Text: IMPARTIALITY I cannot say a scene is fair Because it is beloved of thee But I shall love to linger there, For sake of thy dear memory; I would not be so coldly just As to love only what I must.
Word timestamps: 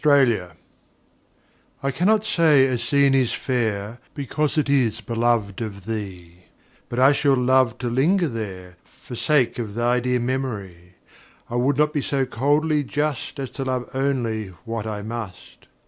IMPARTIALITY 0.03 0.53
I 1.83 1.91
cannot 1.91 2.23
say 2.23 2.65
a 2.65 2.79
scene 2.79 3.13
is 3.13 3.33
fair 3.33 3.99
Because 4.15 4.57
it 4.57 4.67
is 4.67 4.99
beloved 4.99 5.61
of 5.61 5.85
thee 5.85 6.45
But 6.89 6.97
I 6.97 7.11
shall 7.11 7.35
love 7.35 7.77
to 7.77 7.87
linger 7.87 8.27
there, 8.27 8.77
For 9.03 9.13
sake 9.13 9.59
of 9.59 9.75
thy 9.75 9.99
dear 9.99 10.19
memory; 10.19 10.95
I 11.51 11.55
would 11.57 11.77
not 11.77 11.93
be 11.93 12.01
so 12.01 12.25
coldly 12.25 12.83
just 12.83 13.39
As 13.39 13.51
to 13.51 13.63
love 13.63 13.91
only 13.93 14.47
what 14.65 14.87
I 14.87 15.03
must. 15.03 15.67